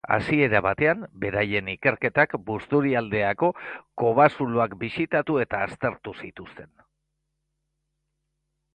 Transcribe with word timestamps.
Hasiera 0.15 0.59
batean 0.67 1.03
beraien 1.25 1.69
ikerketak, 1.73 2.33
Busturialdeako 2.47 3.51
kobazuloak 4.03 4.75
bisitatu 4.87 5.41
eta 5.47 5.63
aztertu 5.71 6.19
zituzten. 6.27 6.77